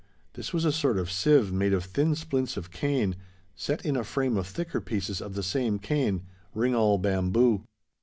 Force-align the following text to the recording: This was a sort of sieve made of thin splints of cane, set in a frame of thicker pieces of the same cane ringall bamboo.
This 0.33 0.51
was 0.51 0.65
a 0.65 0.71
sort 0.71 0.97
of 0.97 1.11
sieve 1.11 1.51
made 1.53 1.73
of 1.73 1.85
thin 1.85 2.15
splints 2.15 2.57
of 2.57 2.71
cane, 2.71 3.15
set 3.55 3.85
in 3.85 3.95
a 3.95 4.03
frame 4.03 4.35
of 4.35 4.47
thicker 4.47 4.81
pieces 4.81 5.21
of 5.21 5.35
the 5.35 5.43
same 5.43 5.77
cane 5.77 6.23
ringall 6.55 6.99
bamboo. 6.99 7.65